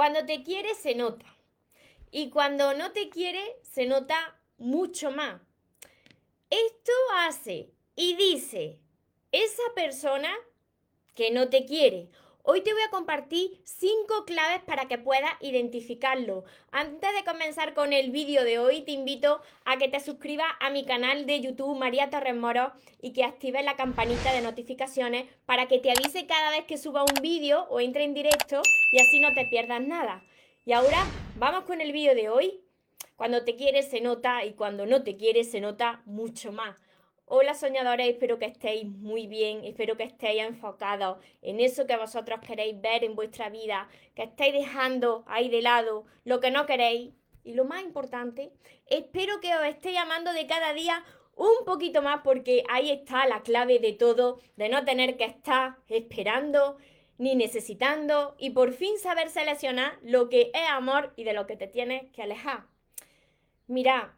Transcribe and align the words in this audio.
Cuando 0.00 0.24
te 0.24 0.42
quiere 0.42 0.74
se 0.74 0.94
nota. 0.94 1.26
Y 2.10 2.30
cuando 2.30 2.72
no 2.72 2.90
te 2.92 3.10
quiere 3.10 3.58
se 3.60 3.84
nota 3.84 4.40
mucho 4.56 5.10
más. 5.10 5.42
Esto 6.48 6.92
hace 7.16 7.74
y 7.96 8.16
dice 8.16 8.80
esa 9.30 9.62
persona 9.74 10.32
que 11.14 11.30
no 11.30 11.50
te 11.50 11.66
quiere 11.66 12.08
Hoy 12.42 12.62
te 12.62 12.72
voy 12.72 12.80
a 12.82 12.90
compartir 12.90 13.60
cinco 13.64 14.24
claves 14.24 14.62
para 14.64 14.88
que 14.88 14.96
puedas 14.96 15.30
identificarlo. 15.40 16.44
Antes 16.70 17.10
de 17.14 17.22
comenzar 17.30 17.74
con 17.74 17.92
el 17.92 18.10
vídeo 18.10 18.44
de 18.44 18.58
hoy, 18.58 18.80
te 18.80 18.92
invito 18.92 19.42
a 19.66 19.76
que 19.76 19.88
te 19.88 20.00
suscribas 20.00 20.48
a 20.58 20.70
mi 20.70 20.86
canal 20.86 21.26
de 21.26 21.42
YouTube 21.42 21.78
María 21.78 22.08
Torres 22.08 22.34
Moro 22.34 22.72
y 23.02 23.12
que 23.12 23.24
actives 23.24 23.62
la 23.62 23.76
campanita 23.76 24.32
de 24.32 24.40
notificaciones 24.40 25.26
para 25.44 25.68
que 25.68 25.80
te 25.80 25.90
avise 25.90 26.26
cada 26.26 26.50
vez 26.50 26.64
que 26.64 26.78
suba 26.78 27.02
un 27.04 27.20
vídeo 27.20 27.66
o 27.68 27.78
entre 27.78 28.04
en 28.04 28.14
directo 28.14 28.62
y 28.90 29.00
así 29.00 29.20
no 29.20 29.34
te 29.34 29.44
pierdas 29.44 29.82
nada. 29.82 30.22
Y 30.64 30.72
ahora 30.72 31.06
vamos 31.36 31.64
con 31.64 31.82
el 31.82 31.92
vídeo 31.92 32.14
de 32.14 32.30
hoy. 32.30 32.62
Cuando 33.16 33.44
te 33.44 33.56
quieres 33.56 33.90
se 33.90 34.00
nota 34.00 34.46
y 34.46 34.54
cuando 34.54 34.86
no 34.86 35.02
te 35.02 35.16
quieres 35.16 35.50
se 35.50 35.60
nota 35.60 36.00
mucho 36.06 36.52
más. 36.52 36.74
Hola 37.32 37.54
soñadores, 37.54 38.08
espero 38.08 38.40
que 38.40 38.46
estéis 38.46 38.86
muy 38.86 39.28
bien, 39.28 39.64
espero 39.64 39.96
que 39.96 40.02
estéis 40.02 40.42
enfocados 40.42 41.18
en 41.42 41.60
eso 41.60 41.86
que 41.86 41.96
vosotros 41.96 42.40
queréis 42.44 42.80
ver 42.80 43.04
en 43.04 43.14
vuestra 43.14 43.48
vida, 43.50 43.88
que 44.16 44.24
estéis 44.24 44.52
dejando 44.52 45.22
ahí 45.28 45.48
de 45.48 45.62
lado 45.62 46.06
lo 46.24 46.40
que 46.40 46.50
no 46.50 46.66
queréis. 46.66 47.12
Y 47.44 47.54
lo 47.54 47.64
más 47.64 47.84
importante, 47.84 48.50
espero 48.86 49.38
que 49.38 49.54
os 49.54 49.64
estéis 49.64 49.98
amando 49.98 50.32
de 50.32 50.48
cada 50.48 50.72
día 50.72 51.04
un 51.36 51.64
poquito 51.64 52.02
más 52.02 52.22
porque 52.24 52.64
ahí 52.68 52.90
está 52.90 53.24
la 53.28 53.44
clave 53.44 53.78
de 53.78 53.92
todo, 53.92 54.40
de 54.56 54.68
no 54.68 54.84
tener 54.84 55.16
que 55.16 55.26
estar 55.26 55.76
esperando 55.86 56.78
ni 57.16 57.36
necesitando 57.36 58.34
y 58.38 58.50
por 58.50 58.72
fin 58.72 58.98
saber 58.98 59.30
seleccionar 59.30 60.00
lo 60.02 60.28
que 60.30 60.50
es 60.52 60.68
amor 60.68 61.12
y 61.14 61.22
de 61.22 61.34
lo 61.34 61.46
que 61.46 61.56
te 61.56 61.68
tienes 61.68 62.10
que 62.10 62.24
alejar. 62.24 62.64
Mira, 63.68 64.16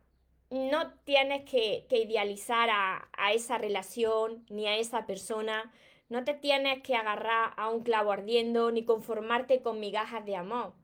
no 0.53 0.92
tienes 1.05 1.48
que, 1.48 1.86
idealizar 1.91 2.69
a, 2.70 3.08
a, 3.17 3.33
esa 3.33 3.58
relación 3.58 4.45
ni 4.50 4.67
a 4.67 4.77
esa 4.77 5.06
persona. 5.06 5.72
No 6.08 6.25
te 6.25 6.34
tienes 6.34 6.83
que 6.83 6.95
agarrar 6.95 7.55
a 7.56 7.70
un 7.70 7.83
clavo 7.83 8.12
ardiendo 8.12 8.70
ni 8.70 8.84
conformarte 8.84 9.62
con 9.62 9.80
migajas 9.80 10.25
de 10.27 10.36
amor. 10.36 10.75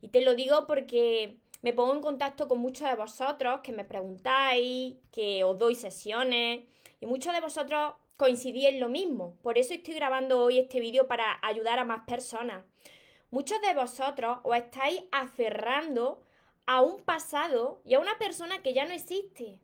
Y 0.00 0.08
te 0.08 0.22
lo 0.22 0.34
digo 0.34 0.66
porque 0.66 1.36
me 1.60 1.74
pongo 1.74 1.94
en 1.94 2.00
contacto 2.00 2.48
con 2.48 2.58
muchos 2.58 2.88
de 2.88 2.96
vosotros 2.96 3.60
que 3.62 3.72
me 3.72 3.84
preguntáis, 3.84 4.96
que 5.12 5.44
os 5.44 5.58
doy 5.58 5.74
sesiones 5.74 6.60
y 7.00 7.06
muchos 7.06 7.34
de 7.34 7.42
vosotros 7.42 7.94
coincidís 8.16 8.66
en 8.66 8.80
lo 8.80 8.88
mismo. 8.88 9.36
Por 9.42 9.58
eso 9.58 9.74
estoy 9.74 9.94
grabando 9.94 10.42
hoy 10.42 10.58
este 10.58 10.80
vídeo 10.80 11.06
para 11.06 11.38
ayudar 11.42 11.78
a 11.78 11.84
más 11.84 12.04
personas. 12.06 12.64
Muchos 13.30 13.60
de 13.60 13.74
vosotros 13.74 14.38
os 14.42 14.56
estáis 14.56 15.02
aferrando 15.12 16.22
a 16.70 16.82
un 16.82 17.02
pasado 17.02 17.82
y 17.84 17.94
a 17.94 17.98
una 17.98 18.16
persona 18.16 18.62
que 18.62 18.72
ya 18.72 18.84
no 18.84 18.92
existe. 18.92 19.58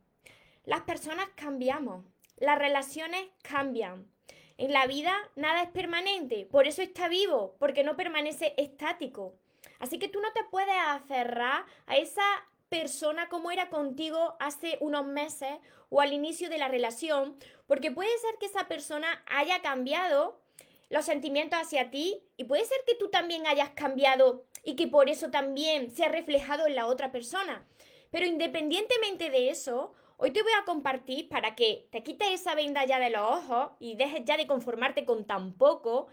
Las 0.64 0.80
personas 0.80 1.28
cambiamos, 1.36 2.04
las 2.36 2.58
relaciones 2.58 3.28
cambian. 3.42 4.10
En 4.58 4.72
la 4.72 4.88
vida 4.88 5.14
nada 5.36 5.62
es 5.62 5.70
permanente, 5.70 6.48
por 6.50 6.66
eso 6.66 6.82
está 6.82 7.06
vivo, 7.06 7.54
porque 7.60 7.84
no 7.84 7.94
permanece 7.94 8.54
estático. 8.56 9.36
Así 9.78 10.00
que 10.00 10.08
tú 10.08 10.20
no 10.20 10.32
te 10.32 10.42
puedes 10.50 10.74
aferrar 10.84 11.64
a 11.86 11.96
esa 11.96 12.24
persona 12.68 13.28
como 13.28 13.52
era 13.52 13.70
contigo 13.70 14.34
hace 14.40 14.76
unos 14.80 15.06
meses 15.06 15.54
o 15.90 16.00
al 16.00 16.12
inicio 16.12 16.50
de 16.50 16.58
la 16.58 16.66
relación, 16.66 17.38
porque 17.68 17.92
puede 17.92 18.18
ser 18.18 18.36
que 18.40 18.46
esa 18.46 18.66
persona 18.66 19.22
haya 19.26 19.62
cambiado 19.62 20.40
los 20.88 21.04
sentimientos 21.04 21.58
hacia 21.60 21.90
ti 21.90 22.22
y 22.36 22.44
puede 22.44 22.64
ser 22.64 22.78
que 22.86 22.94
tú 22.94 23.08
también 23.08 23.46
hayas 23.46 23.70
cambiado 23.70 24.44
y 24.62 24.76
que 24.76 24.86
por 24.86 25.08
eso 25.08 25.30
también 25.30 25.90
se 25.90 26.04
ha 26.04 26.08
reflejado 26.08 26.66
en 26.66 26.76
la 26.76 26.86
otra 26.86 27.12
persona. 27.12 27.66
Pero 28.10 28.26
independientemente 28.26 29.30
de 29.30 29.50
eso, 29.50 29.92
hoy 30.16 30.30
te 30.30 30.42
voy 30.42 30.52
a 30.60 30.64
compartir 30.64 31.28
para 31.28 31.54
que 31.54 31.88
te 31.90 32.02
quites 32.02 32.28
esa 32.30 32.54
venda 32.54 32.84
ya 32.84 32.98
de 32.98 33.10
los 33.10 33.22
ojos 33.22 33.72
y 33.80 33.96
dejes 33.96 34.24
ya 34.24 34.36
de 34.36 34.46
conformarte 34.46 35.04
con 35.04 35.26
tan 35.26 35.54
poco, 35.54 36.06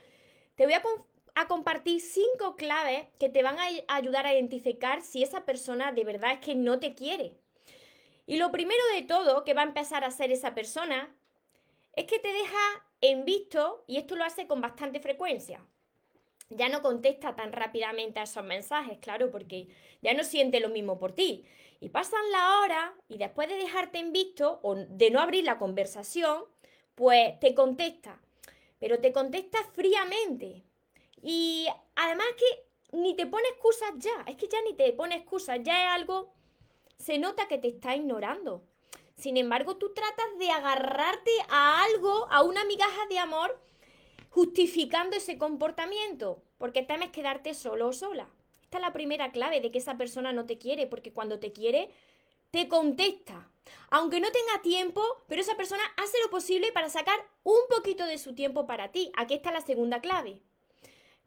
te 0.56 0.66
voy 0.66 0.74
a, 0.74 0.82
a 1.36 1.48
compartir 1.48 2.02
cinco 2.02 2.56
claves 2.56 3.08
que 3.20 3.30
te 3.30 3.44
van 3.44 3.58
a 3.60 3.68
ayudar 3.88 4.26
a 4.26 4.34
identificar 4.34 5.02
si 5.02 5.24
esa 5.24 5.46
persona 5.46 5.92
de 5.92 6.04
verdad 6.04 6.34
es 6.34 6.40
que 6.40 6.56
no 6.56 6.80
te 6.80 6.96
quiere. 6.96 7.38
Y 8.26 8.38
lo 8.38 8.52
primero 8.52 8.82
de 8.96 9.04
todo 9.04 9.44
que 9.44 9.54
va 9.54 9.62
a 9.62 9.66
empezar 9.66 10.04
a 10.04 10.08
hacer 10.08 10.32
esa 10.32 10.56
persona 10.56 11.16
es 11.96 12.06
que 12.06 12.20
te 12.20 12.32
deja 12.32 12.58
en 13.04 13.26
visto, 13.26 13.84
y 13.86 13.98
esto 13.98 14.16
lo 14.16 14.24
hace 14.24 14.48
con 14.48 14.62
bastante 14.62 15.02
frecuencia. 15.02 15.60
Ya 16.50 16.70
no 16.70 16.82
contesta 16.82 17.36
tan 17.36 17.52
rápidamente 17.52 18.22
a 18.22 18.24
esos 18.24 18.46
mensajes, 18.46 18.98
claro, 19.00 19.30
porque 19.30 19.68
ya 20.02 20.14
no 20.14 20.24
siente 20.24 20.62
lo 20.62 20.70
mismo 20.70 20.98
por 20.98 21.12
ti. 21.12 21.44
Y 21.82 21.90
pasan 21.90 22.32
la 22.32 22.62
hora 22.62 22.96
y 23.10 23.18
después 23.18 23.50
de 23.50 23.58
dejarte 23.58 24.00
en 24.00 24.14
visto 24.14 24.62
o 24.64 24.76
de 24.76 25.12
no 25.12 25.20
abrir 25.20 25.44
la 25.44 25.58
conversación, 25.58 26.46
pues 26.96 27.38
te 27.42 27.54
contesta. 27.54 28.22
Pero 28.80 29.00
te 29.00 29.12
contesta 29.12 29.58
fríamente. 29.74 30.64
Y 31.22 31.68
además 31.96 32.28
que 32.38 32.98
ni 32.98 33.18
te 33.18 33.26
pone 33.26 33.50
excusas 33.50 33.92
ya. 33.98 34.24
Es 34.28 34.38
que 34.38 34.48
ya 34.48 34.62
ni 34.62 34.76
te 34.76 34.94
pone 34.94 35.16
excusas. 35.16 35.60
Ya 35.62 35.88
es 35.88 35.90
algo... 36.00 36.34
Se 36.98 37.18
nota 37.18 37.50
que 37.50 37.58
te 37.58 37.68
está 37.68 37.98
ignorando. 37.98 38.64
Sin 39.24 39.38
embargo, 39.38 39.78
tú 39.78 39.94
tratas 39.94 40.38
de 40.38 40.52
agarrarte 40.52 41.32
a 41.48 41.82
algo, 41.86 42.28
a 42.30 42.44
una 42.44 42.66
migaja 42.66 43.06
de 43.10 43.20
amor, 43.20 43.58
justificando 44.30 45.16
ese 45.16 45.38
comportamiento, 45.38 46.44
porque 46.58 46.82
temes 46.82 47.12
quedarte 47.12 47.54
solo 47.54 47.88
o 47.88 47.94
sola. 47.94 48.28
Esta 48.64 48.80
es 48.80 48.82
la 48.82 48.92
primera 48.92 49.32
clave 49.32 49.62
de 49.62 49.72
que 49.72 49.78
esa 49.78 49.96
persona 49.96 50.34
no 50.34 50.46
te 50.46 50.58
quiere, 50.58 50.88
porque 50.88 51.14
cuando 51.14 51.40
te 51.40 51.54
quiere, 51.54 51.90
te 52.52 52.68
contesta. 52.68 53.50
Aunque 53.92 54.20
no 54.20 54.30
tenga 54.30 54.62
tiempo, 54.62 55.02
pero 55.30 55.40
esa 55.40 55.56
persona 55.56 55.84
hace 55.96 56.18
lo 56.22 56.30
posible 56.30 56.74
para 56.74 56.90
sacar 56.90 57.18
un 57.44 57.62
poquito 57.70 58.06
de 58.06 58.18
su 58.18 58.36
tiempo 58.36 58.68
para 58.68 58.92
ti. 58.92 59.10
Aquí 59.16 59.36
está 59.36 59.54
la 59.54 59.62
segunda 59.62 60.02
clave. 60.02 60.42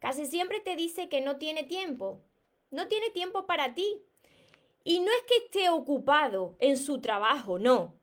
Casi 0.00 0.26
siempre 0.26 0.60
te 0.60 0.76
dice 0.76 1.08
que 1.08 1.22
no 1.22 1.38
tiene 1.38 1.64
tiempo. 1.64 2.20
No 2.70 2.88
tiene 2.88 3.08
tiempo 3.08 3.46
para 3.46 3.72
ti. 3.72 4.02
Y 4.86 5.00
no 5.00 5.10
es 5.10 5.22
que 5.22 5.36
esté 5.38 5.68
ocupado 5.68 6.54
en 6.60 6.76
su 6.76 7.00
trabajo, 7.00 7.58
no. 7.58 7.98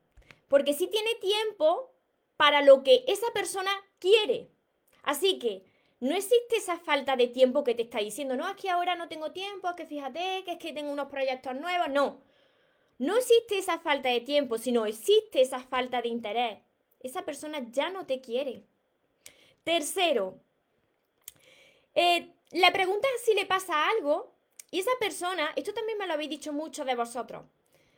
Porque 0.49 0.73
sí 0.73 0.87
tiene 0.87 1.15
tiempo 1.15 1.93
para 2.35 2.61
lo 2.61 2.83
que 2.83 3.05
esa 3.07 3.31
persona 3.31 3.71
quiere. 3.99 4.49
Así 5.01 5.39
que 5.39 5.63
no 6.01 6.13
existe 6.13 6.57
esa 6.57 6.77
falta 6.77 7.15
de 7.15 7.27
tiempo 7.27 7.63
que 7.63 7.73
te 7.73 7.83
está 7.83 7.99
diciendo, 7.99 8.35
no, 8.35 8.49
es 8.49 8.57
que 8.57 8.69
ahora 8.69 8.97
no 8.97 9.07
tengo 9.07 9.31
tiempo, 9.31 9.69
es 9.69 9.75
que 9.77 9.85
fíjate, 9.85 10.43
que 10.43 10.51
es 10.51 10.57
que 10.57 10.73
tengo 10.73 10.91
unos 10.91 11.07
proyectos 11.07 11.55
nuevos. 11.55 11.87
No, 11.87 12.21
no 12.97 13.15
existe 13.15 13.59
esa 13.59 13.79
falta 13.79 14.09
de 14.09 14.19
tiempo, 14.19 14.57
sino 14.57 14.85
existe 14.85 15.39
esa 15.39 15.61
falta 15.61 16.01
de 16.01 16.09
interés. 16.09 16.59
Esa 16.99 17.21
persona 17.21 17.65
ya 17.71 17.91
no 17.91 18.05
te 18.05 18.19
quiere. 18.19 18.65
Tercero, 19.63 20.37
eh, 21.95 22.33
le 22.51 22.71
preguntas 22.73 23.09
si 23.23 23.33
le 23.35 23.45
pasa 23.45 23.87
algo 23.87 24.32
y 24.73 24.79
esa 24.79 24.89
persona, 24.99 25.53
esto 25.55 25.71
también 25.71 25.99
me 25.99 26.07
lo 26.07 26.13
habéis 26.13 26.31
dicho 26.31 26.51
muchos 26.51 26.83
de 26.87 26.95
vosotros, 26.95 27.43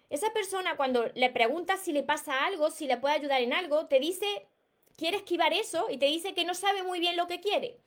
esa 0.09 0.34
persona 0.34 0.75
cuando 0.75 1.09
le 1.16 1.30
preguntas 1.30 1.80
si 1.80 1.94
le 1.94 2.03
pasa 2.03 2.46
algo, 2.46 2.69
si 2.69 2.86
le 2.86 2.97
puede 2.97 3.16
ayudar 3.16 3.41
en 3.41 3.53
algo, 3.53 3.86
te 3.86 3.97
dice, 3.97 4.25
quiere 4.97 5.16
esquivar 5.16 5.53
eso 5.53 5.88
y 5.90 5.97
te 5.97 6.08
dice 6.08 6.34
que 6.34 6.44
no 6.44 6.53
sabe 6.53 6.84
muy 6.84 7.00
bien 7.00 7.16
lo 7.16 7.28
que 7.28 7.40
quiere. 7.40 7.78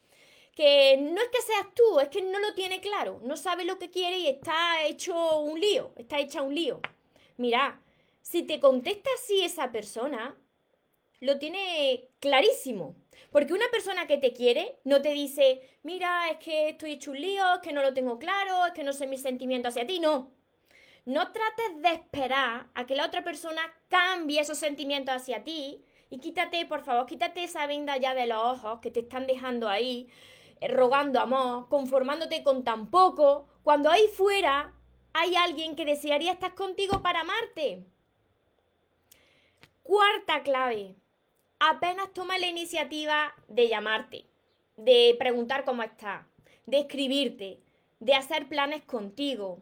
Que 0.56 0.96
no 0.96 1.20
es 1.20 1.28
que 1.28 1.42
seas 1.42 1.66
tú, 1.74 2.00
es 2.00 2.08
que 2.08 2.22
no 2.22 2.38
lo 2.38 2.54
tiene 2.54 2.80
claro, 2.80 3.20
no 3.24 3.36
sabe 3.36 3.66
lo 3.66 3.78
que 3.78 3.90
quiere 3.90 4.20
y 4.20 4.26
está 4.26 4.82
hecho 4.86 5.38
un 5.40 5.60
lío, 5.60 5.92
está 5.96 6.18
hecha 6.18 6.40
un 6.40 6.54
lío. 6.54 6.80
Mira, 7.36 7.82
si 8.22 8.42
te 8.42 8.58
contesta 8.58 9.10
así 9.16 9.42
esa 9.42 9.70
persona, 9.70 10.34
lo 11.20 11.38
tiene 11.38 12.08
clarísimo. 12.20 12.96
Porque 13.30 13.52
una 13.52 13.68
persona 13.70 14.06
que 14.06 14.16
te 14.16 14.32
quiere 14.32 14.78
no 14.84 15.02
te 15.02 15.10
dice, 15.10 15.60
mira, 15.82 16.30
es 16.30 16.38
que 16.38 16.70
estoy 16.70 16.92
hecho 16.92 17.10
un 17.10 17.20
lío, 17.20 17.54
es 17.54 17.60
que 17.60 17.72
no 17.72 17.82
lo 17.82 17.92
tengo 17.94 18.18
claro, 18.18 18.66
es 18.66 18.72
que 18.72 18.84
no 18.84 18.92
sé 18.92 19.06
mis 19.06 19.22
sentimientos 19.22 19.70
hacia 19.70 19.86
ti. 19.86 20.00
No. 20.00 20.30
No 21.04 21.32
trates 21.32 21.82
de 21.82 21.92
esperar 21.92 22.66
a 22.74 22.86
que 22.86 22.94
la 22.94 23.06
otra 23.06 23.24
persona 23.24 23.62
cambie 23.88 24.40
esos 24.40 24.58
sentimientos 24.58 25.14
hacia 25.14 25.44
ti. 25.44 25.82
Y 26.10 26.18
quítate, 26.18 26.64
por 26.66 26.82
favor, 26.82 27.06
quítate 27.06 27.44
esa 27.44 27.66
venda 27.66 27.96
ya 27.96 28.14
de 28.14 28.26
los 28.26 28.42
ojos 28.42 28.80
que 28.80 28.90
te 28.90 29.00
están 29.00 29.26
dejando 29.26 29.68
ahí, 29.68 30.08
eh, 30.60 30.68
rogando 30.68 31.20
amor, 31.20 31.68
conformándote 31.68 32.42
con 32.42 32.64
tan 32.64 32.90
poco, 32.90 33.46
cuando 33.62 33.90
ahí 33.90 34.06
fuera 34.08 34.74
hay 35.12 35.34
alguien 35.36 35.76
que 35.76 35.84
desearía 35.84 36.32
estar 36.32 36.54
contigo 36.54 37.02
para 37.02 37.20
amarte. 37.20 37.84
Cuarta 39.82 40.42
clave 40.42 40.96
apenas 41.58 42.12
toma 42.12 42.38
la 42.38 42.46
iniciativa 42.46 43.34
de 43.48 43.68
llamarte, 43.68 44.24
de 44.76 45.16
preguntar 45.18 45.64
cómo 45.64 45.82
está, 45.82 46.26
de 46.66 46.80
escribirte, 46.80 47.60
de 48.00 48.14
hacer 48.14 48.48
planes 48.48 48.84
contigo. 48.84 49.60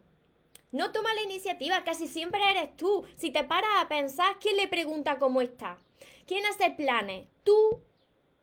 No 0.72 0.92
toma 0.92 1.14
la 1.14 1.22
iniciativa, 1.22 1.84
casi 1.84 2.06
siempre 2.06 2.40
eres 2.50 2.76
tú. 2.76 3.06
Si 3.16 3.30
te 3.30 3.44
paras 3.44 3.70
a 3.78 3.88
pensar, 3.88 4.36
¿quién 4.40 4.56
le 4.56 4.68
pregunta 4.68 5.18
cómo 5.18 5.40
está? 5.40 5.78
¿Quién 6.26 6.44
hace 6.44 6.70
planes? 6.70 7.28
Tú. 7.44 7.80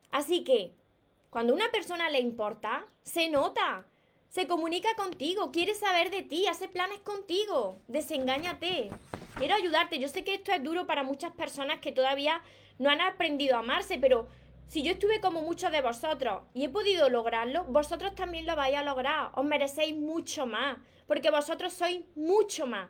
Así 0.10 0.44
que, 0.44 0.72
cuando 1.30 1.54
a 1.54 1.56
una 1.58 1.70
persona 1.72 2.10
le 2.10 2.20
importa, 2.20 2.88
se 3.04 3.30
nota. 3.30 3.86
se 4.30 4.48
comunica 4.48 4.96
contigo, 4.96 5.52
quiere 5.52 5.76
saber 5.76 6.10
de 6.10 6.24
ti, 6.24 6.48
hace 6.48 6.68
planes 6.68 7.00
contigo, 7.02 7.78
desengáñate. 7.88 8.90
Quiero 9.38 9.56
ayudarte. 9.56 10.00
Yo 10.00 10.08
sé 10.08 10.24
que 10.24 10.36
esto 10.36 10.52
es 10.52 10.64
duro 10.64 10.86
para 10.86 11.04
muchas 11.04 11.32
personas 11.32 11.80
que 11.80 11.92
todavía 11.92 12.42
no 12.78 12.90
han 12.90 13.02
aprendido 13.02 13.56
a 13.56 13.60
amarse, 13.60 13.98
pero 13.98 14.28
si 14.68 14.84
yo 14.84 14.92
estuve 14.92 15.22
como 15.22 15.42
muchos 15.42 15.72
de 15.72 15.82
vosotros 15.82 16.44
y 16.54 16.66
he 16.66 16.70
podido 16.70 17.10
lograrlo, 17.10 17.64
vosotros 17.66 18.16
también 18.16 18.46
lo 18.46 18.56
vais 18.56 18.76
a 18.76 18.84
lograr. 18.84 19.32
Os 19.36 19.46
merecéis 19.46 19.96
mucho 19.96 20.46
más, 20.46 20.78
porque 21.08 21.32
vosotros 21.32 21.74
sois 21.74 22.02
mucho 22.16 22.68
más. 22.68 22.90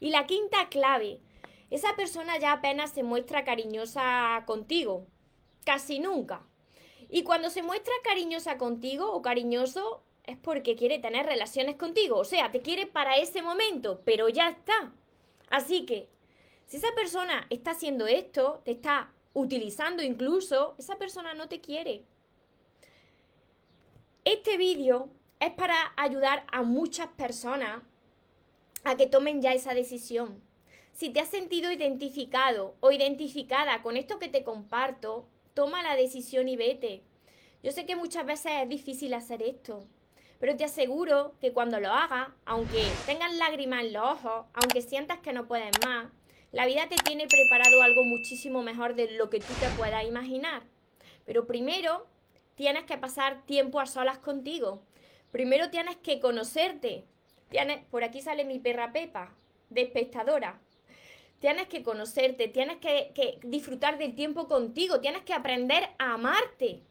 Y 0.00 0.10
la 0.10 0.26
quinta 0.26 0.68
clave, 0.68 1.20
esa 1.70 1.96
persona 1.96 2.38
ya 2.38 2.52
apenas 2.52 2.90
se 2.90 3.02
muestra 3.02 3.44
cariñosa 3.44 4.42
contigo, 4.46 5.06
casi 5.64 5.98
nunca. 5.98 6.42
Y 7.08 7.22
cuando 7.22 7.50
se 7.50 7.62
muestra 7.62 7.94
cariñosa 8.02 8.58
contigo 8.58 9.12
o 9.12 9.22
cariñoso, 9.22 10.04
es 10.24 10.36
porque 10.38 10.74
quiere 10.74 10.98
tener 10.98 11.26
relaciones 11.26 11.76
contigo. 11.76 12.16
O 12.18 12.24
sea, 12.24 12.50
te 12.50 12.60
quiere 12.60 12.86
para 12.86 13.16
ese 13.16 13.42
momento, 13.42 14.02
pero 14.04 14.28
ya 14.28 14.48
está. 14.48 14.92
Así 15.50 15.86
que, 15.86 16.08
si 16.66 16.78
esa 16.78 16.94
persona 16.94 17.46
está 17.50 17.72
haciendo 17.72 18.06
esto, 18.06 18.62
te 18.64 18.72
está 18.72 19.12
utilizando 19.32 20.02
incluso, 20.02 20.74
esa 20.78 20.96
persona 20.96 21.34
no 21.34 21.48
te 21.48 21.60
quiere. 21.60 22.04
Este 24.24 24.56
vídeo 24.56 25.10
es 25.40 25.52
para 25.52 25.92
ayudar 25.96 26.46
a 26.50 26.62
muchas 26.62 27.08
personas 27.08 27.82
a 28.84 28.96
que 28.96 29.06
tomen 29.06 29.42
ya 29.42 29.52
esa 29.52 29.74
decisión. 29.74 30.42
Si 30.92 31.10
te 31.10 31.20
has 31.20 31.28
sentido 31.28 31.72
identificado 31.72 32.76
o 32.80 32.92
identificada 32.92 33.82
con 33.82 33.96
esto 33.96 34.18
que 34.18 34.28
te 34.28 34.44
comparto, 34.44 35.26
toma 35.52 35.82
la 35.82 35.96
decisión 35.96 36.48
y 36.48 36.56
vete. 36.56 37.02
Yo 37.62 37.72
sé 37.72 37.84
que 37.84 37.96
muchas 37.96 38.24
veces 38.24 38.52
es 38.62 38.68
difícil 38.68 39.12
hacer 39.14 39.42
esto, 39.42 39.86
pero 40.44 40.58
te 40.58 40.64
aseguro 40.64 41.32
que 41.40 41.54
cuando 41.54 41.80
lo 41.80 41.88
hagas, 41.88 42.28
aunque 42.44 42.84
tengas 43.06 43.34
lágrimas 43.36 43.82
en 43.82 43.94
los 43.94 44.02
ojos, 44.02 44.44
aunque 44.52 44.82
sientas 44.82 45.20
que 45.20 45.32
no 45.32 45.46
puedes 45.46 45.70
más, 45.86 46.08
la 46.52 46.66
vida 46.66 46.86
te 46.86 46.96
tiene 46.96 47.26
preparado 47.26 47.80
algo 47.80 48.04
muchísimo 48.04 48.62
mejor 48.62 48.94
de 48.94 49.12
lo 49.12 49.30
que 49.30 49.38
tú 49.38 49.54
te 49.58 49.70
puedas 49.78 50.04
imaginar. 50.04 50.62
Pero 51.24 51.46
primero 51.46 52.06
tienes 52.56 52.84
que 52.84 52.98
pasar 52.98 53.46
tiempo 53.46 53.80
a 53.80 53.86
solas 53.86 54.18
contigo. 54.18 54.82
Primero 55.30 55.70
tienes 55.70 55.96
que 55.96 56.20
conocerte. 56.20 57.06
Tienes, 57.48 57.82
por 57.86 58.04
aquí 58.04 58.20
sale 58.20 58.44
mi 58.44 58.58
perra 58.58 58.92
Pepa, 58.92 59.32
de 59.70 59.80
espectadora. 59.80 60.60
Tienes 61.38 61.68
que 61.68 61.82
conocerte, 61.82 62.48
tienes 62.48 62.76
que, 62.80 63.12
que 63.14 63.38
disfrutar 63.44 63.96
del 63.96 64.14
tiempo 64.14 64.46
contigo, 64.46 65.00
tienes 65.00 65.22
que 65.22 65.32
aprender 65.32 65.88
a 65.98 66.12
amarte. 66.12 66.82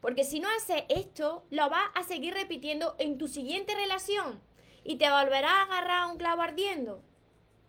Porque 0.00 0.24
si 0.24 0.40
no 0.40 0.48
haces 0.56 0.84
esto, 0.88 1.44
lo 1.50 1.68
vas 1.68 1.88
a 1.94 2.02
seguir 2.02 2.34
repitiendo 2.34 2.94
en 2.98 3.18
tu 3.18 3.28
siguiente 3.28 3.74
relación 3.74 4.40
y 4.84 4.96
te 4.96 5.10
volverás 5.10 5.52
a 5.52 5.62
agarrar 5.62 6.02
a 6.02 6.06
un 6.08 6.16
clavo 6.16 6.42
ardiendo. 6.42 7.02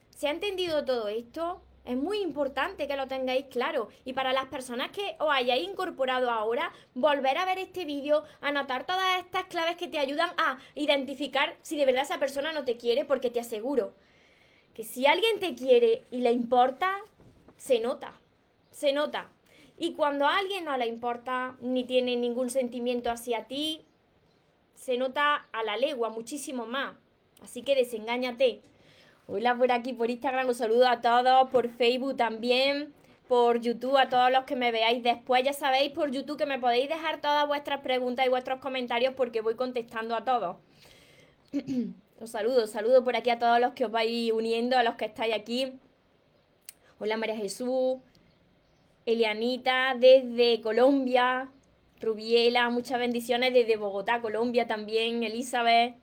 ¿Se 0.10 0.28
ha 0.28 0.32
entendido 0.32 0.86
todo 0.86 1.08
esto? 1.08 1.62
Es 1.84 1.98
muy 1.98 2.20
importante 2.20 2.88
que 2.88 2.96
lo 2.96 3.08
tengáis 3.08 3.48
claro. 3.48 3.90
Y 4.06 4.14
para 4.14 4.34
las 4.34 4.46
personas 4.46 4.92
que 4.92 5.16
os 5.20 5.32
hayáis 5.32 5.68
incorporado 5.68 6.30
ahora, 6.30 6.72
volver 6.94 7.38
a 7.38 7.46
ver 7.46 7.58
este 7.58 7.86
vídeo, 7.86 8.24
anotar 8.40 8.86
todas 8.86 9.20
estas 9.20 9.46
claves 9.46 9.78
que 9.78 9.88
te 9.88 9.98
ayudan 9.98 10.30
a 10.38 10.60
identificar 10.76 11.58
si 11.64 11.78
de 11.78 11.86
verdad 11.86 12.04
esa 12.04 12.20
persona 12.20 12.54
no 12.54 12.66
te 12.66 12.78
quiere, 12.78 13.04
porque 13.04 13.32
te 13.32 13.40
aseguro 13.40 13.94
que 14.74 14.84
si 14.84 15.06
alguien 15.06 15.40
te 15.40 15.56
quiere 15.56 16.06
y 16.12 16.20
le 16.20 16.32
importa, 16.32 17.02
se 17.58 17.80
nota. 17.80 18.20
Se 18.72 18.94
nota. 18.94 19.30
Y 19.82 19.94
cuando 19.94 20.28
a 20.28 20.38
alguien 20.38 20.66
no 20.66 20.78
le 20.78 20.86
importa 20.86 21.58
ni 21.60 21.84
tiene 21.86 22.16
ningún 22.16 22.52
sentimiento 22.52 23.10
hacia 23.10 23.46
ti, 23.46 23.84
se 24.76 24.96
nota 24.96 25.48
a 25.52 25.64
la 25.64 25.76
legua 25.76 26.12
muchísimo 26.12 26.68
más. 26.68 26.94
Así 27.42 27.64
que 27.64 27.74
desengáñate. 27.74 28.62
Hola 29.26 29.58
por 29.58 29.72
aquí, 29.72 29.94
por 29.94 30.12
Instagram, 30.12 30.50
un 30.50 30.54
saludo 30.54 30.88
a 30.88 31.02
todos, 31.02 31.50
por 31.50 31.68
Facebook 31.68 32.16
también, 32.16 32.94
por 33.28 33.60
YouTube, 33.60 33.98
a 33.98 34.08
todos 34.08 34.32
los 34.32 34.44
que 34.44 34.56
me 34.56 34.72
veáis 34.72 35.02
después. 35.02 35.44
Ya 35.44 35.54
sabéis 35.54 35.92
por 35.94 36.12
YouTube 36.12 36.38
que 36.38 36.46
me 36.46 36.60
podéis 36.60 36.88
dejar 36.88 37.20
todas 37.20 37.48
vuestras 37.48 37.82
preguntas 37.82 38.28
y 38.28 38.30
vuestros 38.30 38.60
comentarios 38.60 39.16
porque 39.16 39.42
voy 39.42 39.56
contestando 39.56 40.16
a 40.16 40.24
todos. 40.24 40.58
Os 42.22 42.30
saludo, 42.30 42.68
saludo 42.68 43.04
por 43.04 43.16
aquí 43.16 43.32
a 43.32 43.40
todos 43.40 43.60
los 43.60 43.74
que 43.74 43.86
os 43.86 43.92
vais 43.92 44.32
uniendo, 44.32 44.78
a 44.78 44.84
los 44.84 44.94
que 44.94 45.06
estáis 45.06 45.34
aquí. 45.34 45.74
Hola 47.00 47.18
María 47.18 47.36
Jesús, 47.36 47.98
Elianita 49.06 49.96
desde 49.98 50.62
Colombia, 50.62 51.50
Rubiela, 52.00 52.70
muchas 52.70 53.00
bendiciones 53.00 53.54
desde 53.54 53.78
Bogotá, 53.78 54.22
Colombia 54.22 54.68
también, 54.68 55.24
Elizabeth 55.24 55.96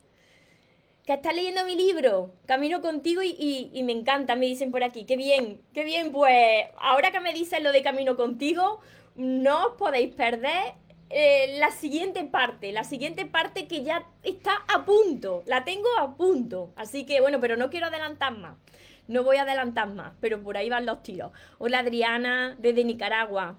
que 1.09 1.15
estás 1.15 1.35
leyendo 1.35 1.65
mi 1.65 1.75
libro, 1.75 2.35
Camino 2.45 2.83
contigo 2.83 3.23
y, 3.23 3.71
me 3.83 3.93
encanta, 3.93 4.37
me 4.37 4.45
dicen 4.45 4.71
por 4.71 4.85
aquí, 4.85 5.07
qué 5.07 5.17
bien, 5.17 5.59
qué 5.73 5.83
bien, 5.83 6.13
pues 6.13 6.67
ahora 6.79 7.11
que 7.11 7.19
me 7.19 7.33
dicen 7.33 7.65
lo 7.65 7.73
de 7.73 7.83
Camino 7.83 8.15
contigo, 8.15 8.81
no 9.17 9.69
os 9.69 9.73
podéis 9.79 10.15
perder 10.15 10.75
eh, 11.09 11.57
la 11.61 11.71
siguiente 11.71 12.25
parte, 12.25 12.73
la 12.73 12.85
siguiente 12.85 13.25
parte 13.25 13.67
que 13.67 13.85
ya 13.85 14.07
está 14.23 14.53
a 14.69 14.85
punto, 14.85 15.43
la 15.47 15.65
tengo 15.65 15.89
a 15.99 16.15
punto, 16.15 16.75
así 16.77 17.07
que 17.07 17.23
bueno, 17.23 17.41
pero 17.41 17.57
no 17.57 17.71
quiero 17.71 17.87
adelantar 17.87 18.37
más, 18.37 18.59
no 19.09 19.25
voy 19.25 19.39
a 19.39 19.43
adelantar 19.43 19.89
más, 19.89 20.13
pero 20.21 20.41
por 20.43 20.57
ahí 20.57 20.69
van 20.71 20.87
los 20.87 21.03
tiros. 21.03 21.33
Hola 21.59 21.81
Adriana 21.81 22.55
desde 22.59 22.85
Nicaragua, 22.85 23.59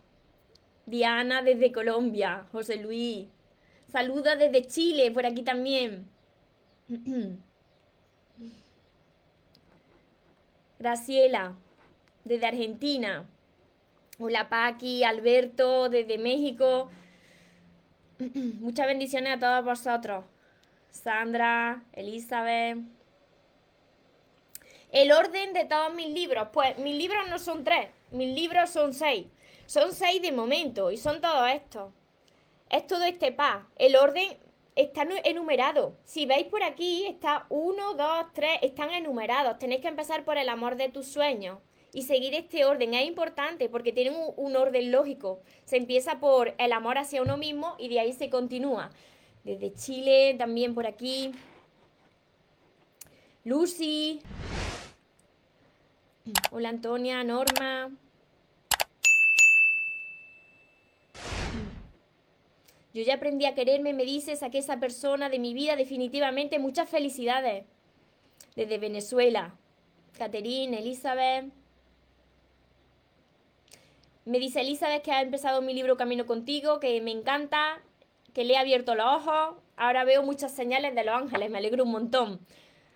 Diana 0.85 1.41
desde 1.41 1.71
Colombia, 1.71 2.45
José 2.51 2.77
Luis, 2.77 3.27
saludos 3.91 4.37
desde 4.39 4.65
Chile, 4.65 5.11
por 5.11 5.25
aquí 5.25 5.43
también. 5.43 6.07
Graciela, 10.79 11.55
desde 12.23 12.45
Argentina. 12.45 13.25
Hola 14.17 14.49
Paqui, 14.49 15.03
Alberto, 15.03 15.89
desde 15.89 16.17
México. 16.17 16.89
Muchas 18.19 18.87
bendiciones 18.87 19.35
a 19.35 19.39
todos 19.39 19.65
vosotros. 19.65 20.25
Sandra, 20.89 21.83
Elizabeth. 21.93 22.98
El 24.91 25.12
orden 25.12 25.53
de 25.53 25.65
todos 25.65 25.94
mis 25.94 26.09
libros. 26.09 26.47
Pues 26.51 26.77
mis 26.80 26.95
libros 26.95 27.27
no 27.30 27.39
son 27.39 27.63
tres, 27.63 27.89
mis 28.12 28.33
libros 28.33 28.69
son 28.69 28.94
seis. 28.94 29.27
Son 29.65 29.94
seis 29.94 30.21
de 30.21 30.31
momento 30.31 30.89
y 30.91 30.97
son 30.97 31.21
todos 31.21 31.50
estos. 31.50 31.94
Es 32.69 32.88
todo 32.88 33.03
este 33.03 33.31
pa. 33.31 33.68
El 33.75 33.95
orden 33.95 34.38
están 34.75 35.09
enumerados. 35.23 35.94
Si 36.06 36.25
veis 36.25 36.45
por 36.47 36.63
aquí, 36.63 37.06
está 37.06 37.45
uno, 37.49 37.94
dos, 37.94 38.25
tres, 38.33 38.59
están 38.61 38.92
enumerados. 38.92 39.59
Tenéis 39.59 39.81
que 39.81 39.87
empezar 39.87 40.25
por 40.25 40.37
el 40.37 40.49
amor 40.49 40.75
de 40.75 40.90
tus 40.90 41.07
sueños 41.07 41.59
y 41.94 42.04
seguir 42.04 42.33
este 42.33 42.66
orden. 42.66 42.94
Es 42.94 43.06
importante 43.06 43.69
porque 43.69 43.92
tienen 43.92 44.16
un, 44.37 44.56
orden 44.56 44.92
lógico. 44.92 45.42
Se 45.66 45.78
empieza 45.78 46.19
por 46.19 46.56
el 46.57 46.71
amor 46.71 46.97
hacia 46.97 47.21
uno 47.21 47.37
mismo 47.37 47.75
y 47.78 47.90
de 47.90 47.99
ahí 47.99 48.13
se 48.13 48.30
continúa. 48.30 48.90
Desde 49.44 49.73
Chile, 49.73 50.35
también 50.37 50.73
por 50.73 50.87
aquí. 50.87 51.31
Lucy. 53.44 54.21
Hola 56.52 56.69
Antonia, 56.69 57.24
Norma. 57.24 57.92
Yo 62.94 63.04
ya 63.04 63.16
aprendí 63.16 63.45
a 63.45 63.56
quererme, 63.56 63.94
me 63.94 64.04
dices, 64.04 64.44
a 64.44 64.50
que 64.50 64.57
esa 64.57 64.80
persona 64.80 65.30
de 65.30 65.40
mi 65.40 65.54
vida 65.54 65.76
definitivamente. 65.76 66.59
Muchas 66.59 66.90
felicidades. 66.90 67.66
Desde 68.56 68.78
Venezuela. 68.78 69.56
Caterine, 70.18 70.80
Elizabeth. 70.80 71.45
Me 74.26 74.40
dice 74.40 74.62
Elizabeth 74.62 75.02
que 75.04 75.12
ha 75.12 75.21
empezado 75.21 75.62
mi 75.62 75.74
libro 75.74 75.98
Camino 75.98 76.26
contigo, 76.26 76.80
que 76.80 77.00
me 77.02 77.12
encanta, 77.12 77.81
que 78.33 78.44
le 78.44 78.54
he 78.54 78.57
abierto 78.57 78.95
los 78.95 79.06
ojos. 79.06 79.56
Ahora 79.78 80.04
veo 80.04 80.24
muchas 80.24 80.54
señales 80.54 80.94
de 80.94 81.04
los 81.04 81.16
ángeles, 81.16 81.50
me 81.50 81.57
alegro 81.59 81.86
un 81.86 81.92
montón. 81.92 82.40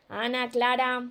Ana, 0.10 0.50
Clara, 0.50 1.10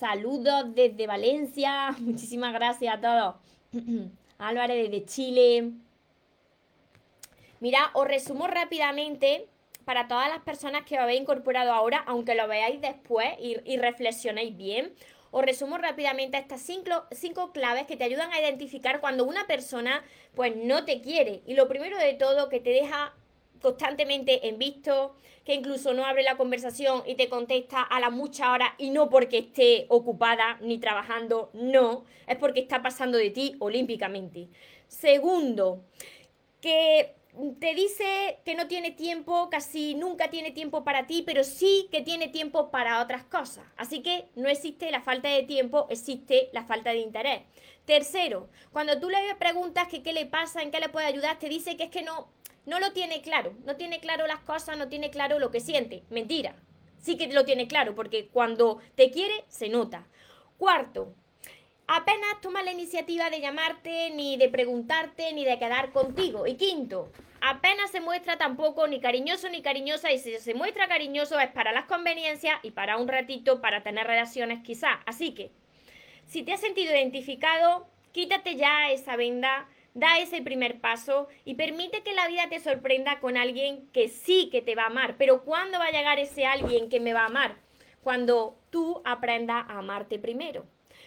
saludos 0.00 0.74
desde 0.74 1.06
Valencia. 1.06 1.94
Muchísimas 2.00 2.52
gracias 2.54 2.96
a 2.96 3.00
todos. 3.00 3.34
Álvarez 4.38 4.90
desde 4.90 5.04
Chile. 5.04 5.72
Mira, 7.60 7.90
os 7.92 8.08
resumo 8.08 8.46
rápidamente 8.46 9.46
para 9.84 10.08
todas 10.08 10.30
las 10.30 10.40
personas 10.40 10.84
que 10.84 10.96
os 10.96 11.02
habéis 11.02 11.20
incorporado 11.20 11.72
ahora, 11.72 12.02
aunque 12.06 12.34
lo 12.34 12.48
veáis 12.48 12.80
después 12.80 13.28
y, 13.38 13.76
reflexionéis 13.76 14.56
bien. 14.56 14.94
Os 15.30 15.44
resumo 15.44 15.76
rápidamente 15.76 16.38
estas 16.38 16.62
cinco, 16.62 17.04
cinco, 17.12 17.52
claves 17.52 17.86
que 17.86 17.96
te 17.96 18.04
ayudan 18.04 18.32
a 18.32 18.40
identificar 18.40 19.00
cuando 19.00 19.24
una 19.24 19.46
persona 19.46 20.02
pues 20.34 20.56
no 20.56 20.84
te 20.86 21.02
quiere. 21.02 21.42
Y 21.46 21.54
lo 21.54 21.68
primero 21.68 21.98
de 21.98 22.14
todo, 22.14 22.48
que 22.48 22.60
te 22.60 22.70
deja 22.70 23.12
constantemente 23.60 24.48
en 24.48 24.58
visto, 24.58 25.14
que 25.44 25.54
incluso 25.54 25.94
no 25.94 26.04
abre 26.04 26.22
la 26.22 26.36
conversación 26.36 27.02
y 27.06 27.14
te 27.14 27.28
contesta 27.28 27.82
a 27.82 28.00
las 28.00 28.12
muchas 28.12 28.48
horas 28.48 28.70
y 28.78 28.90
no 28.90 29.08
porque 29.08 29.38
esté 29.38 29.86
ocupada 29.88 30.58
ni 30.60 30.78
trabajando, 30.78 31.50
no, 31.54 32.04
es 32.26 32.36
porque 32.36 32.60
está 32.60 32.82
pasando 32.82 33.18
de 33.18 33.30
ti 33.30 33.56
olímpicamente. 33.58 34.48
Segundo, 34.86 35.84
que 36.60 37.14
te 37.58 37.74
dice 37.74 38.38
que 38.44 38.54
no 38.54 38.66
tiene 38.66 38.90
tiempo, 38.90 39.48
casi 39.50 39.94
nunca 39.94 40.30
tiene 40.30 40.50
tiempo 40.50 40.84
para 40.84 41.06
ti, 41.06 41.22
pero 41.24 41.44
sí 41.44 41.88
que 41.90 42.02
tiene 42.02 42.28
tiempo 42.28 42.70
para 42.70 43.00
otras 43.02 43.24
cosas. 43.24 43.64
Así 43.76 44.02
que 44.02 44.28
no 44.34 44.48
existe 44.48 44.90
la 44.90 45.00
falta 45.00 45.28
de 45.28 45.44
tiempo, 45.44 45.86
existe 45.90 46.50
la 46.52 46.64
falta 46.64 46.90
de 46.90 46.98
interés. 46.98 47.42
Tercero, 47.84 48.48
cuando 48.72 49.00
tú 49.00 49.08
le 49.08 49.18
preguntas 49.38 49.88
qué 49.88 50.12
le 50.12 50.26
pasa, 50.26 50.62
en 50.62 50.70
qué 50.70 50.80
le 50.80 50.88
puede 50.88 51.06
ayudar, 51.06 51.38
te 51.38 51.48
dice 51.48 51.76
que 51.76 51.84
es 51.84 51.90
que 51.90 52.02
no, 52.02 52.28
no 52.66 52.78
lo 52.78 52.92
tiene 52.92 53.22
claro, 53.22 53.54
no 53.64 53.76
tiene 53.76 54.00
claro 54.00 54.26
las 54.26 54.40
cosas, 54.40 54.76
no 54.76 54.88
tiene 54.88 55.10
claro 55.10 55.38
lo 55.38 55.50
que 55.50 55.60
siente. 55.60 56.02
Mentira, 56.10 56.54
sí 57.00 57.16
que 57.16 57.32
lo 57.32 57.44
tiene 57.44 57.66
claro, 57.66 57.94
porque 57.94 58.28
cuando 58.28 58.80
te 58.94 59.10
quiere, 59.10 59.44
se 59.48 59.68
nota. 59.68 60.06
Cuarto, 60.58 61.14
apenas 61.86 62.40
toma 62.40 62.62
la 62.62 62.72
iniciativa 62.72 63.30
de 63.30 63.40
llamarte, 63.40 64.10
ni 64.10 64.36
de 64.36 64.48
preguntarte, 64.48 65.32
ni 65.32 65.44
de 65.44 65.58
quedar 65.58 65.90
contigo. 65.90 66.46
Y 66.46 66.56
quinto, 66.56 67.10
apenas 67.40 67.90
se 67.90 68.00
muestra 68.00 68.36
tampoco 68.36 68.86
ni 68.86 69.00
cariñoso 69.00 69.48
ni 69.48 69.62
cariñosa, 69.62 70.12
y 70.12 70.18
si 70.18 70.38
se 70.38 70.54
muestra 70.54 70.86
cariñoso 70.86 71.40
es 71.40 71.50
para 71.50 71.72
las 71.72 71.86
conveniencias 71.86 72.60
y 72.62 72.72
para 72.72 72.98
un 72.98 73.08
ratito, 73.08 73.60
para 73.60 73.82
tener 73.82 74.06
relaciones 74.06 74.62
quizás. 74.62 74.98
Así 75.06 75.34
que, 75.34 75.50
si 76.26 76.42
te 76.42 76.52
has 76.52 76.60
sentido 76.60 76.92
identificado, 76.92 77.88
quítate 78.12 78.56
ya 78.56 78.90
esa 78.90 79.16
venda 79.16 79.66
Da 79.94 80.18
ese 80.18 80.40
primer 80.42 80.80
paso 80.80 81.28
y 81.44 81.54
permite 81.54 82.02
que 82.02 82.14
la 82.14 82.28
vida 82.28 82.48
te 82.48 82.60
sorprenda 82.60 83.18
con 83.20 83.36
alguien 83.36 83.88
que 83.92 84.08
sí 84.08 84.48
que 84.50 84.62
te 84.62 84.74
va 84.74 84.84
a 84.84 84.86
amar. 84.86 85.16
Pero 85.18 85.42
¿cuándo 85.42 85.78
va 85.78 85.86
a 85.86 85.90
llegar 85.90 86.18
ese 86.18 86.46
alguien 86.46 86.88
que 86.88 87.00
me 87.00 87.12
va 87.12 87.22
a 87.22 87.26
amar? 87.26 87.56
Cuando 88.02 88.56
tú 88.70 89.02
aprendas 89.04 89.66
a 89.68 89.78
amarte 89.78 90.18
primero. 90.18 90.64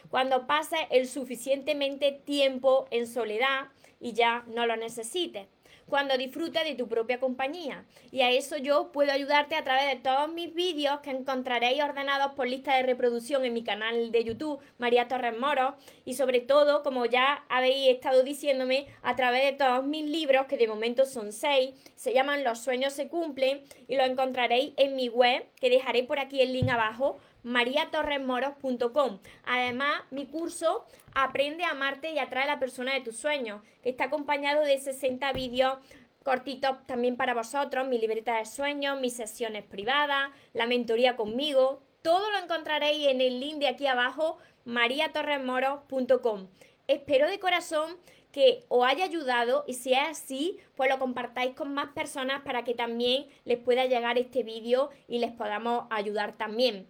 Cuando 0.10 0.48
pases 0.48 0.82
el 0.92 1.08
suficientemente 1.08 2.12
tiempo 2.12 2.88
en 2.92 3.08
soledad 3.08 3.70
y 4.00 4.14
ya 4.14 4.44
no 4.48 4.66
lo 4.66 4.76
necesites 4.76 5.48
cuando 5.88 6.18
disfrutes 6.18 6.64
de 6.64 6.76
tu 6.76 6.88
propia 6.88 7.20
compañía. 7.20 7.86
Y 8.12 8.22
a 8.22 8.32
eso 8.32 8.58
yo 8.58 8.92
puedo 8.92 9.12
ayudarte 9.12 9.56
a 9.56 9.64
través 9.64 9.88
de 9.88 10.02
todos 10.02 10.32
mis 10.32 10.54
vídeos 10.54 11.00
que 11.02 11.12
encontraréis 11.12 11.82
ordenados 11.84 12.34
por 12.34 12.48
lista 12.48 12.76
de 12.76 12.84
reproducción 12.84 13.46
en 13.46 13.54
mi 13.54 13.64
canal 13.64 14.12
de 14.12 14.24
YouTube, 14.24 14.60
María 14.78 15.08
Torres 15.08 15.38
Moro, 15.38 15.76
y 16.06 16.16
sobre 16.16 16.40
todo, 16.40 16.84
como 16.84 17.06
ya 17.06 17.46
habéis 17.50 17.90
estado 17.90 18.24
diciéndome, 18.24 18.88
a 19.02 19.16
través 19.16 19.44
de 19.46 19.54
todos 19.54 19.86
mis 19.86 20.06
libros, 20.06 20.48
que 20.48 20.58
de 20.58 20.68
momento 20.68 21.06
son 21.06 21.32
seis, 21.32 21.72
se 21.96 22.14
llaman 22.14 22.44
Los 22.44 22.60
sueños 22.60 22.94
se 22.94 23.08
cumplen, 23.08 23.64
y 23.88 23.96
lo 23.96 24.04
encontraréis 24.04 24.74
en 24.78 24.96
mi 24.96 25.10
web, 25.10 25.46
que 25.60 25.70
dejaré 25.70 26.04
por 26.04 26.20
aquí 26.20 26.42
el 26.42 26.54
link 26.54 26.70
abajo, 26.70 27.20
mariatorresmoros.com. 27.44 29.20
Además, 29.46 30.02
mi 30.12 30.26
curso 30.26 30.86
Aprende 31.16 31.64
a 31.64 31.72
amarte 31.72 32.12
y 32.12 32.20
atrae 32.20 32.44
a 32.44 32.48
la 32.48 32.60
persona 32.60 32.94
de 32.94 33.02
tus 33.02 33.18
sueños, 33.18 33.62
que 33.84 33.90
está 33.90 34.06
acompañado 34.06 34.64
de 34.64 34.80
60 34.80 35.32
vídeos 35.34 35.78
cortitos 36.24 36.78
también 36.88 37.18
para 37.18 37.34
vosotros, 37.34 37.88
mi 37.88 38.00
libreta 38.00 38.38
de 38.38 38.46
sueños, 38.46 39.00
mis 39.00 39.16
sesiones 39.16 39.64
privadas, 39.64 40.32
la 40.54 40.66
mentoría 40.66 41.16
conmigo. 41.16 41.82
Todo 42.02 42.32
lo 42.32 42.38
encontraréis 42.40 43.08
en 43.08 43.22
el 43.22 43.40
link 43.40 43.58
de 43.58 43.68
aquí 43.68 43.86
abajo, 43.86 44.38
mariatorresmoros.com. 44.66 46.48
Espero 46.88 47.28
de 47.28 47.40
corazón 47.40 47.98
que 48.32 48.64
os 48.70 48.86
haya 48.86 49.06
ayudado 49.06 49.64
y 49.68 49.76
si 49.76 49.94
es 49.94 50.00
así, 50.00 50.58
pues 50.76 50.90
lo 50.90 50.98
compartáis 50.98 51.54
con 51.54 51.74
más 51.74 51.90
personas 51.90 52.42
para 52.42 52.64
que 52.64 52.74
también 52.74 53.28
les 53.46 53.60
pueda 53.60 53.86
llegar 53.86 54.18
este 54.18 54.42
vídeo 54.42 54.90
y 55.08 55.20
les 55.20 55.32
podamos 55.32 55.86
ayudar 55.92 56.36
también. 56.38 56.88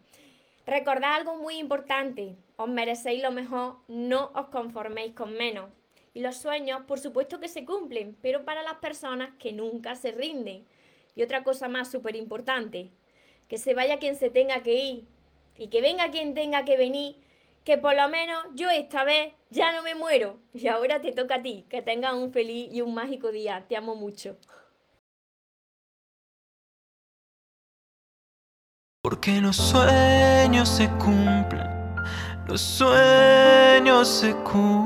Recordad 0.66 1.16
algo 1.16 1.36
muy 1.36 1.58
importante, 1.58 2.38
os 2.56 2.70
merecéis 2.70 3.22
lo 3.22 3.32
mejor, 3.32 3.78
no 3.90 4.32
os 4.34 4.48
conforméis 4.48 5.14
con 5.14 5.34
menos. 5.34 5.70
Y 6.14 6.22
los 6.22 6.38
sueños, 6.38 6.84
por 6.88 7.00
supuesto 7.00 7.42
que 7.42 7.50
se 7.50 7.66
cumplen, 7.66 8.16
pero 8.22 8.46
para 8.46 8.64
las 8.64 8.76
personas 8.76 9.32
que 9.40 9.52
nunca 9.52 9.96
se 9.96 10.12
rinden. 10.12 10.66
Y 11.16 11.24
otra 11.24 11.44
cosa 11.44 11.68
más 11.68 11.92
súper 11.92 12.16
importante, 12.16 12.92
que 13.50 13.58
se 13.58 13.74
vaya 13.74 14.00
quien 14.00 14.16
se 14.16 14.30
tenga 14.30 14.64
que 14.64 14.76
ir 14.76 15.06
y 15.58 15.68
que 15.68 15.82
venga 15.82 16.12
quien 16.12 16.34
tenga 16.34 16.64
que 16.64 16.78
venir, 16.78 17.18
que 17.66 17.78
por 17.78 17.96
lo 17.96 18.08
menos 18.08 18.46
yo 18.56 18.70
esta 18.70 19.04
vez 19.04 19.34
ya 19.50 19.74
no 19.74 19.84
me 19.84 19.96
muero. 19.96 20.40
Y 20.54 20.68
ahora 20.68 21.02
te 21.02 21.12
toca 21.12 21.36
a 21.36 21.42
ti, 21.42 21.66
que 21.70 21.82
tengas 21.82 22.14
un 22.14 22.32
feliz 22.32 22.70
y 22.72 22.80
un 22.82 22.94
mágico 22.94 23.32
día. 23.32 23.66
Te 23.68 23.76
amo 23.76 23.96
mucho. 23.96 24.38
Porque 29.24 29.40
los 29.40 29.56
sueños 29.56 30.68
se 30.68 30.90
cumplen, 30.90 31.66
los 32.46 32.60
sueños 32.60 34.06
se 34.06 34.34
cumplen. 34.44 34.84